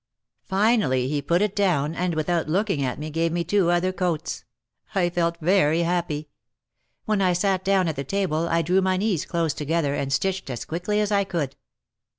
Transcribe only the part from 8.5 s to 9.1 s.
drew my